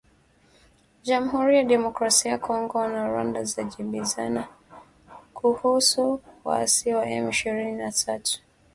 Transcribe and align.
Jamuhuri 1.03 1.57
ya 1.57 1.63
Demokrasia 1.63 2.31
ya 2.31 2.37
Kongo 2.37 2.87
na 2.87 3.07
Rwanda 3.07 3.43
zajibizana 3.43 4.47
kuhusu 5.33 6.21
waasi 6.43 6.93
wa 6.93 7.05
M 7.05 7.29
ishirini 7.29 7.71
na 7.71 7.91
tatu 7.91 8.39